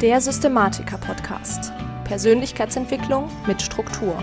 [0.00, 1.72] Der Systematiker-Podcast.
[2.04, 4.22] Persönlichkeitsentwicklung mit Struktur.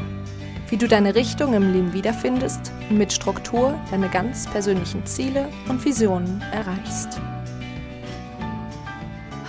[0.69, 5.83] Wie du deine Richtung im Leben wiederfindest und mit Struktur deine ganz persönlichen Ziele und
[5.83, 7.19] Visionen erreichst.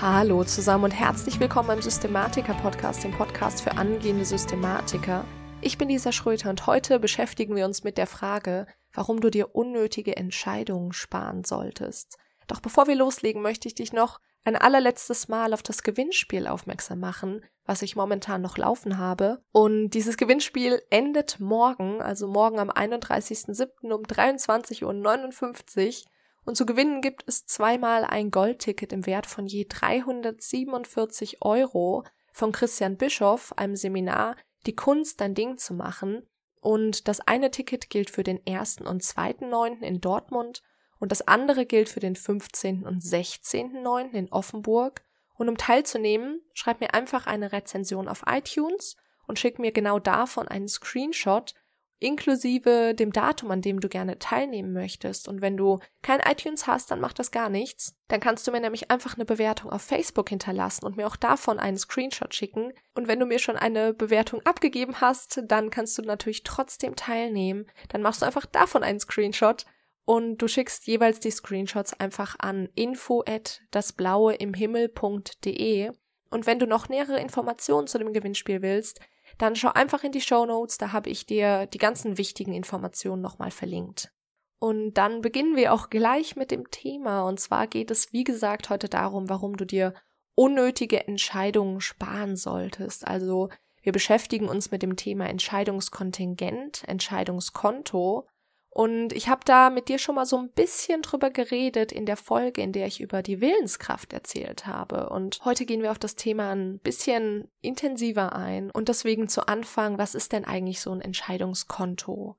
[0.01, 5.25] Hallo zusammen und herzlich willkommen beim Systematiker-Podcast, dem Podcast für angehende Systematiker.
[5.61, 9.55] Ich bin Lisa Schröter und heute beschäftigen wir uns mit der Frage, warum du dir
[9.55, 12.19] unnötige Entscheidungen sparen solltest.
[12.49, 17.01] Doch bevor wir loslegen, möchte ich dich noch ein allerletztes Mal auf das Gewinnspiel aufmerksam
[17.01, 19.43] machen, was ich momentan noch laufen habe.
[19.51, 23.93] Und dieses Gewinnspiel endet morgen, also morgen am 31.07.
[23.93, 26.11] um 23.59 Uhr.
[26.45, 32.53] Und zu gewinnen gibt es zweimal ein Goldticket im Wert von je 347 Euro von
[32.53, 34.37] Christian Bischoff, einem Seminar
[34.67, 36.23] Die Kunst, dein Ding zu machen.
[36.61, 38.83] Und das eine Ticket gilt für den 1.
[38.83, 39.81] und 2.9.
[39.81, 40.63] in Dortmund
[40.99, 42.87] und das andere gilt für den 15.
[42.87, 44.13] und 16.9.
[44.13, 45.03] in Offenburg.
[45.35, 50.49] Und um teilzunehmen, schreib mir einfach eine Rezension auf iTunes und schick mir genau davon
[50.49, 51.55] einen Screenshot
[51.99, 55.29] inklusive dem Datum, an dem du gerne teilnehmen möchtest.
[55.29, 57.95] Und wenn du kein iTunes hast, dann macht das gar nichts.
[58.09, 61.59] Dann kannst du mir nämlich einfach eine Bewertung auf Facebook hinterlassen und mir auch davon
[61.59, 62.73] einen Screenshot schicken.
[62.95, 67.67] Und wenn du mir schon eine Bewertung abgegeben hast, dann kannst du natürlich trotzdem teilnehmen.
[67.89, 69.65] Dann machst du einfach davon einen Screenshot
[70.07, 75.91] und du schickst jeweils die Screenshots einfach an info at dasblaueimhimmel.de
[76.31, 79.01] und wenn du noch nähere Informationen zu dem Gewinnspiel willst,
[79.39, 83.21] dann schau einfach in die Show Notes, da habe ich dir die ganzen wichtigen Informationen
[83.21, 84.13] nochmal verlinkt.
[84.59, 88.71] Und dann beginnen wir auch gleich mit dem Thema und zwar geht es wie gesagt
[88.71, 89.93] heute darum, warum du dir
[90.35, 93.07] unnötige Entscheidungen sparen solltest.
[93.07, 93.51] Also
[93.83, 98.27] wir beschäftigen uns mit dem Thema Entscheidungskontingent, Entscheidungskonto
[98.71, 102.19] und ich habe da mit dir schon mal so ein bisschen drüber geredet in der
[102.19, 105.09] Folge, in der ich über die Willenskraft erzählt habe.
[105.09, 108.71] Und heute gehen wir auf das Thema ein bisschen intensiver ein.
[108.71, 112.37] Und deswegen zu Anfang, was ist denn eigentlich so ein Entscheidungskonto?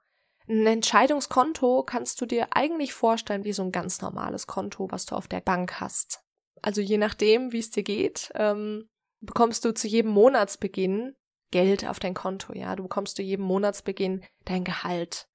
[0.48, 5.16] Ein Entscheidungskonto kannst du dir eigentlich vorstellen wie so ein ganz normales Konto, was du
[5.16, 6.22] auf der Bank hast.
[6.62, 8.88] Also je nachdem, wie es dir geht, ähm,
[9.22, 11.16] bekommst du zu jedem Monatsbeginn
[11.52, 12.76] Geld auf dein Konto, ja.
[12.76, 15.28] Du bekommst zu jedem Monatsbeginn dein Gehalt.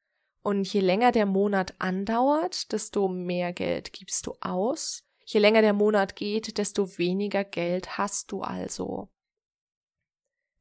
[0.42, 5.04] Und je länger der Monat andauert, desto mehr Geld gibst du aus.
[5.24, 9.08] Je länger der Monat geht, desto weniger Geld hast du also.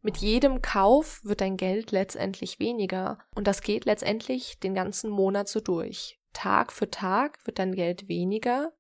[0.03, 5.47] Mit jedem Kauf wird dein Geld letztendlich weniger und das geht letztendlich den ganzen Monat
[5.47, 6.19] so durch.
[6.33, 8.73] Tag für Tag wird dein Geld weniger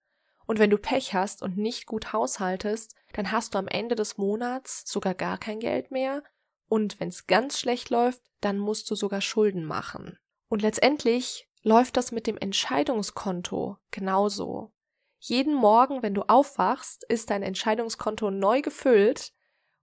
[0.47, 4.17] und wenn du Pech hast und nicht gut haushaltest, dann hast du am Ende des
[4.17, 6.23] Monats sogar gar kein Geld mehr
[6.67, 10.17] und wenn es ganz schlecht läuft, dann musst du sogar Schulden machen.
[10.51, 14.73] Und letztendlich läuft das mit dem Entscheidungskonto genauso.
[15.17, 19.31] Jeden Morgen, wenn du aufwachst, ist dein Entscheidungskonto neu gefüllt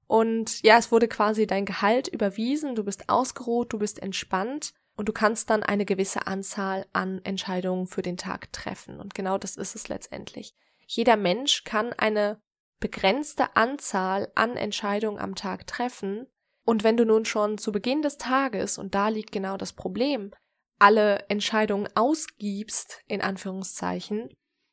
[0.07, 5.09] und ja, es wurde quasi dein Gehalt überwiesen, du bist ausgeruht, du bist entspannt und
[5.09, 9.01] du kannst dann eine gewisse Anzahl an Entscheidungen für den Tag treffen.
[9.01, 10.55] Und genau das ist es letztendlich.
[10.87, 12.43] Jeder Mensch kann eine
[12.79, 16.27] begrenzte Anzahl an Entscheidungen am Tag treffen.
[16.67, 20.31] Und wenn du nun schon zu Beginn des Tages, und da liegt genau das Problem,
[20.79, 24.31] alle Entscheidungen ausgibst, in Anführungszeichen,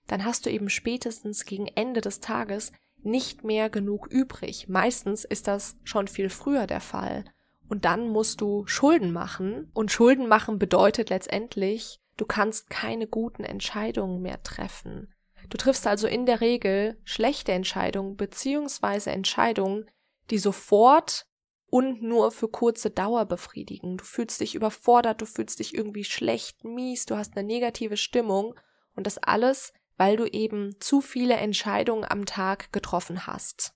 [0.07, 2.71] dann hast du eben spätestens gegen Ende des Tages
[3.01, 4.67] nicht mehr genug übrig.
[4.67, 7.25] Meistens ist das schon viel früher der Fall.
[7.67, 9.71] Und dann musst du Schulden machen.
[9.73, 15.13] Und Schulden machen bedeutet letztendlich, du kannst keine guten Entscheidungen mehr treffen.
[15.49, 19.89] Du triffst also in der Regel schlechte Entscheidungen beziehungsweise Entscheidungen,
[20.31, 21.25] die sofort
[21.67, 23.97] und nur für kurze Dauer befriedigen.
[23.97, 28.55] Du fühlst dich überfordert, du fühlst dich irgendwie schlecht, mies, du hast eine negative Stimmung
[28.95, 33.73] und das alles, weil du eben zu viele Entscheidungen am Tag getroffen hast.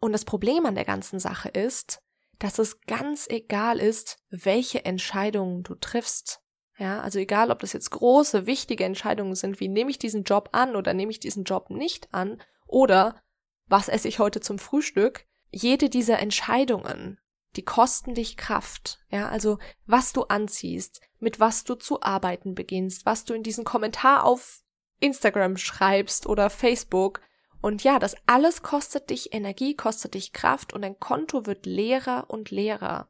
[0.00, 2.02] Und das Problem an der ganzen Sache ist,
[2.38, 6.40] dass es ganz egal ist, welche Entscheidungen du triffst.
[6.76, 10.48] Ja, also egal, ob das jetzt große, wichtige Entscheidungen sind, wie nehme ich diesen Job
[10.52, 13.22] an oder nehme ich diesen Job nicht an oder
[13.66, 17.18] was esse ich heute zum Frühstück, jede dieser Entscheidungen
[17.56, 18.98] die kosten dich Kraft.
[19.10, 23.64] Ja, also was du anziehst, mit was du zu arbeiten beginnst, was du in diesen
[23.64, 24.62] Kommentar auf
[25.00, 27.20] Instagram schreibst oder Facebook.
[27.60, 32.28] Und ja, das alles kostet dich Energie, kostet dich Kraft und dein Konto wird leerer
[32.28, 33.08] und leerer.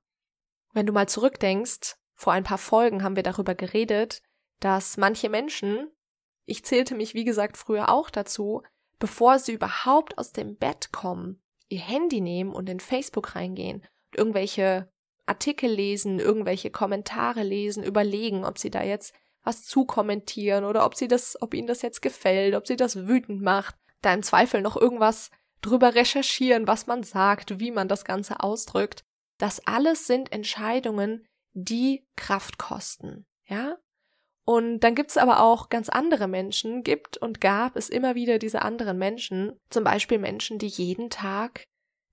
[0.73, 4.23] Wenn du mal zurückdenkst, vor ein paar Folgen haben wir darüber geredet,
[4.61, 5.91] dass manche Menschen,
[6.45, 8.63] ich zählte mich wie gesagt früher auch dazu,
[8.99, 13.83] bevor sie überhaupt aus dem Bett kommen, ihr Handy nehmen und in Facebook reingehen
[14.17, 14.89] irgendwelche
[15.27, 21.09] Artikel lesen, irgendwelche Kommentare lesen, überlegen, ob sie da jetzt was zukommentieren oder ob sie
[21.09, 24.77] das, ob ihnen das jetzt gefällt, ob sie das wütend macht, da im Zweifel noch
[24.77, 25.31] irgendwas
[25.61, 29.05] drüber recherchieren, was man sagt, wie man das Ganze ausdrückt.
[29.39, 33.27] Das alles sind Entscheidungen, die Kraft kosten.
[33.47, 33.77] Ja?
[34.45, 38.63] Und dann gibt's aber auch ganz andere Menschen, gibt und gab es immer wieder diese
[38.63, 41.65] anderen Menschen, zum Beispiel Menschen, die jeden Tag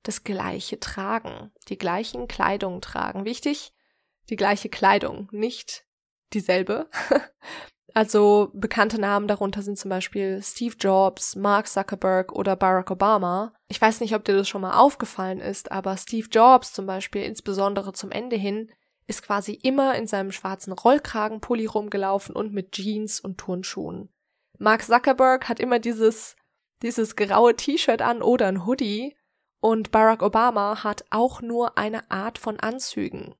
[0.03, 3.25] das Gleiche tragen, die gleichen Kleidung tragen.
[3.25, 3.73] Wichtig,
[4.29, 5.85] die gleiche Kleidung, nicht
[6.33, 6.89] dieselbe.
[7.93, 13.53] also bekannte Namen darunter sind zum Beispiel Steve Jobs, Mark Zuckerberg oder Barack Obama.
[13.67, 17.23] Ich weiß nicht, ob dir das schon mal aufgefallen ist, aber Steve Jobs zum Beispiel,
[17.23, 18.71] insbesondere zum Ende hin,
[19.07, 24.09] ist quasi immer in seinem schwarzen Rollkragenpulli rumgelaufen und mit Jeans und Turnschuhen.
[24.57, 26.35] Mark Zuckerberg hat immer dieses,
[26.81, 29.15] dieses graue T-Shirt an oder ein Hoodie
[29.59, 33.35] und Barack Obama hat auch nur eine Art von Anzügen.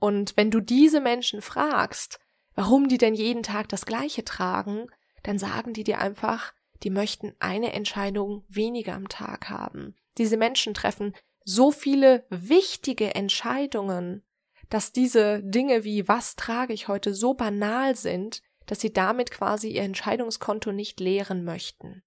[0.00, 2.20] Und wenn du diese Menschen fragst,
[2.54, 4.86] warum die denn jeden Tag das Gleiche tragen,
[5.22, 6.52] dann sagen die dir einfach,
[6.82, 9.94] die möchten eine Entscheidung weniger am Tag haben.
[10.18, 11.14] Diese Menschen treffen
[11.44, 14.22] so viele wichtige Entscheidungen,
[14.70, 19.68] dass diese Dinge wie was trage ich heute so banal sind, dass sie damit quasi
[19.68, 22.02] ihr Entscheidungskonto nicht leeren möchten.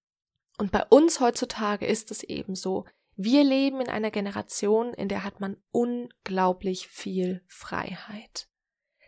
[0.58, 2.84] Und bei uns heutzutage ist es eben so,
[3.16, 8.48] wir leben in einer Generation, in der hat man unglaublich viel Freiheit.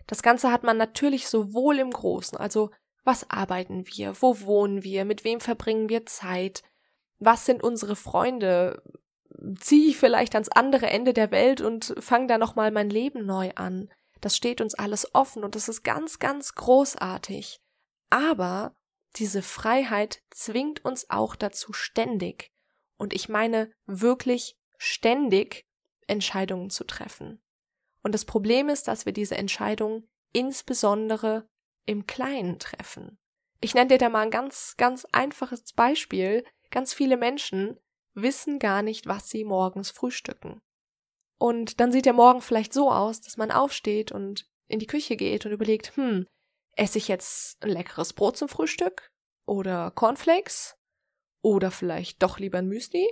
[0.07, 2.71] Das Ganze hat man natürlich sowohl im Großen, also
[3.05, 6.63] was arbeiten wir, wo wohnen wir, mit wem verbringen wir Zeit,
[7.19, 8.83] was sind unsere Freunde,
[9.59, 13.51] ziehe ich vielleicht ans andere Ende der Welt und fange da nochmal mein Leben neu
[13.55, 13.91] an.
[14.21, 17.61] Das steht uns alles offen und das ist ganz, ganz großartig.
[18.11, 18.75] Aber
[19.17, 22.51] diese Freiheit zwingt uns auch dazu ständig,
[22.97, 25.65] und ich meine wirklich ständig,
[26.07, 27.43] Entscheidungen zu treffen.
[28.03, 31.49] Und das Problem ist, dass wir diese Entscheidungen insbesondere
[31.87, 33.19] im Kleinen treffen.
[33.61, 36.45] Ich nenne dir da mal ein ganz, ganz einfaches Beispiel.
[36.71, 37.79] Ganz viele Menschen
[38.15, 40.61] wissen gar nicht, was sie morgens frühstücken.
[41.39, 45.17] Und dann sieht der Morgen vielleicht so aus, dass man aufsteht und in die Küche
[45.17, 46.27] geht und überlegt, hm,
[46.77, 49.11] esse ich jetzt ein leckeres Brot zum Frühstück?
[49.47, 50.77] Oder Cornflakes?
[51.43, 53.09] Oder vielleicht doch lieber ein Müsli?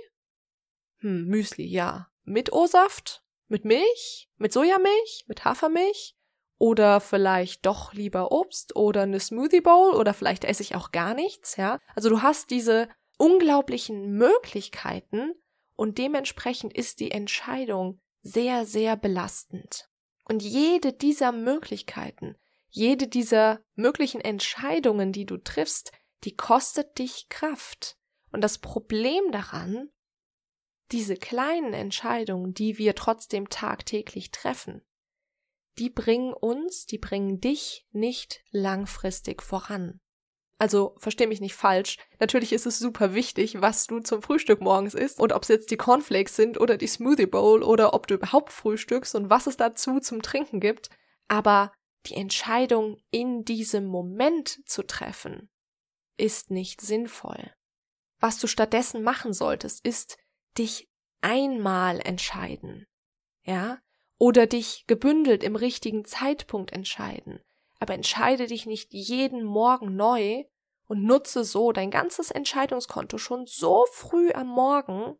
[0.99, 2.11] Hm, Müsli, ja.
[2.23, 3.23] Mit O-Saft?
[3.47, 4.29] Mit Milch?
[4.37, 5.25] Mit Sojamilch?
[5.27, 6.15] Mit Hafermilch?
[6.59, 11.13] Oder vielleicht doch lieber Obst oder eine Smoothie Bowl oder vielleicht esse ich auch gar
[11.13, 11.79] nichts, ja?
[11.95, 15.33] Also du hast diese unglaublichen Möglichkeiten
[15.75, 19.89] und dementsprechend ist die Entscheidung sehr, sehr belastend.
[20.23, 22.37] Und jede dieser Möglichkeiten,
[22.69, 25.91] jede dieser möglichen Entscheidungen, die du triffst,
[26.23, 27.97] die kostet dich Kraft.
[28.31, 29.89] Und das Problem daran,
[30.91, 34.81] diese kleinen Entscheidungen, die wir trotzdem tagtäglich treffen,
[35.77, 39.99] die bringen uns, die bringen dich nicht langfristig voran.
[40.59, 41.97] Also versteh mich nicht falsch.
[42.19, 45.71] Natürlich ist es super wichtig, was du zum Frühstück morgens isst und ob es jetzt
[45.71, 49.55] die Cornflakes sind oder die Smoothie Bowl oder ob du überhaupt frühstückst und was es
[49.55, 50.89] dazu zum Trinken gibt.
[51.29, 51.71] Aber
[52.07, 55.49] die Entscheidung in diesem Moment zu treffen,
[56.17, 57.53] ist nicht sinnvoll.
[58.19, 60.17] Was du stattdessen machen solltest, ist
[60.57, 60.89] dich
[61.21, 62.85] einmal entscheiden.
[63.43, 63.79] Ja?
[64.17, 67.39] Oder dich gebündelt im richtigen Zeitpunkt entscheiden
[67.79, 70.43] aber entscheide dich nicht jeden Morgen neu
[70.87, 75.15] und nutze so dein ganzes Entscheidungskonto schon so früh am Morgen,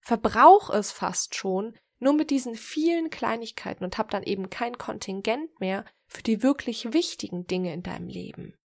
[0.00, 5.60] verbrauch es fast schon, nur mit diesen vielen Kleinigkeiten und hab dann eben kein Kontingent
[5.60, 8.58] mehr für die wirklich wichtigen Dinge in deinem Leben.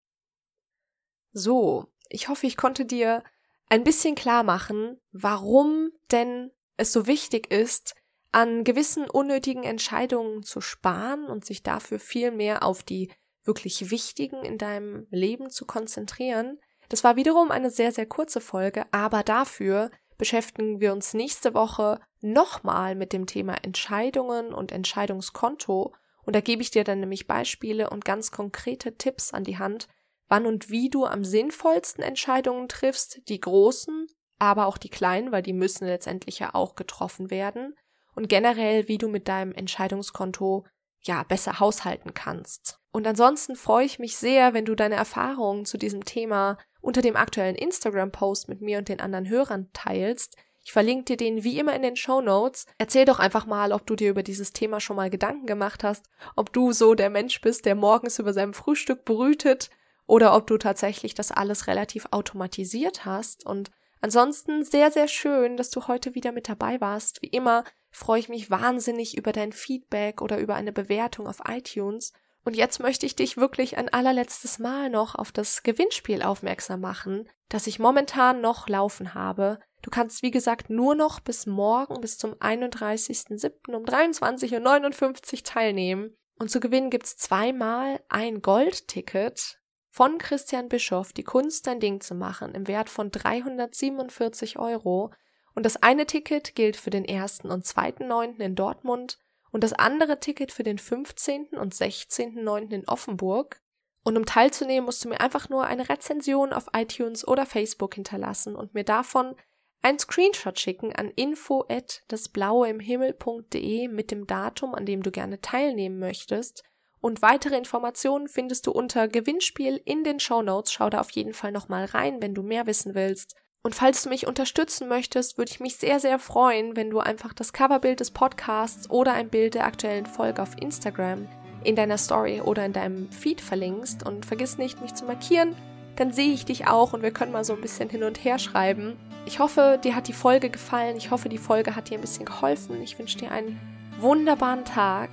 [1.31, 3.23] So, ich hoffe, ich konnte dir
[3.69, 7.95] ein bisschen klar machen, warum denn es so wichtig ist,
[8.31, 13.11] an gewissen unnötigen Entscheidungen zu sparen und sich dafür viel mehr auf die
[13.49, 16.61] wirklich wichtigen in deinem Leben zu konzentrieren.
[16.89, 22.01] Das war wiederum eine sehr, sehr kurze Folge, aber dafür beschäftigen wir uns nächste Woche
[22.21, 25.95] nochmal mit dem Thema Entscheidungen und Entscheidungskonto.
[26.25, 29.89] Und da gebe ich dir dann nämlich Beispiele und ganz konkrete Tipps an die Hand,
[30.29, 34.07] wann und wie du am sinnvollsten Entscheidungen triffst, die großen,
[34.39, 37.75] aber auch die kleinen, weil die müssen letztendlich ja auch getroffen werden
[38.15, 40.65] und generell, wie du mit deinem Entscheidungskonto
[41.03, 42.79] ja besser haushalten kannst.
[42.91, 47.17] Und ansonsten freue ich mich sehr, wenn du deine Erfahrungen zu diesem Thema unter dem
[47.17, 50.37] aktuellen Instagram-Post mit mir und den anderen Hörern teilst.
[50.65, 52.67] Ich verlinke dir den wie immer in den Show Notes.
[52.77, 56.07] Erzähl doch einfach mal, ob du dir über dieses Thema schon mal Gedanken gemacht hast,
[56.37, 59.71] ob du so der Mensch bist, der morgens über seinem Frühstück brütet
[60.07, 63.47] oder ob du tatsächlich das alles relativ automatisiert hast.
[63.47, 67.23] Und ansonsten sehr, sehr schön, dass du heute wieder mit dabei warst.
[67.23, 72.13] Wie immer freue ich mich wahnsinnig über dein Feedback oder über eine Bewertung auf iTunes.
[72.45, 77.29] Und jetzt möchte ich dich wirklich ein allerletztes Mal noch auf das Gewinnspiel aufmerksam machen,
[77.49, 79.59] das ich momentan noch laufen habe.
[79.83, 83.75] Du kannst, wie gesagt, nur noch bis morgen, bis zum 31.07.
[83.75, 86.17] um 23.59 Uhr teilnehmen.
[86.39, 89.58] Und zu gewinnen gibt's zweimal ein Goldticket
[89.99, 95.11] von Christian Bischoff, die Kunst dein Ding zu machen, im Wert von 347 Euro.
[95.57, 97.41] Und das eine Ticket gilt für den 1.
[97.41, 98.39] und 2.9.
[98.39, 99.19] in Dortmund
[99.51, 101.49] und das andere Ticket für den 15.
[101.59, 102.71] und 16.9.
[102.71, 103.61] in Offenburg.
[104.05, 108.55] Und um teilzunehmen, musst du mir einfach nur eine Rezension auf iTunes oder Facebook hinterlassen
[108.55, 109.35] und mir davon
[109.83, 115.99] ein Screenshot schicken an info at dasblaueimhimmel.de mit dem Datum, an dem du gerne teilnehmen
[115.99, 116.63] möchtest.
[117.01, 120.73] Und weitere Informationen findest du unter Gewinnspiel in den Show Notes.
[120.73, 123.37] Schau da auf jeden Fall nochmal rein, wenn du mehr wissen willst.
[123.63, 127.33] Und falls du mich unterstützen möchtest, würde ich mich sehr, sehr freuen, wenn du einfach
[127.33, 131.29] das Coverbild des Podcasts oder ein Bild der aktuellen Folge auf Instagram
[131.65, 134.07] in deiner Story oder in deinem Feed verlinkst.
[134.07, 135.55] Und vergiss nicht, mich zu markieren,
[135.97, 138.39] dann sehe ich dich auch und wir können mal so ein bisschen hin und her
[138.39, 138.97] schreiben.
[139.27, 140.97] Ich hoffe, dir hat die Folge gefallen.
[140.97, 142.81] Ich hoffe, die Folge hat dir ein bisschen geholfen.
[142.83, 143.61] Ich wünsche dir einen
[143.99, 145.11] wunderbaren Tag.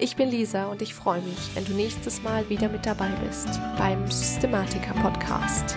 [0.00, 3.48] Ich bin Lisa und ich freue mich, wenn du nächstes Mal wieder mit dabei bist
[3.76, 5.76] beim Systematiker Podcast.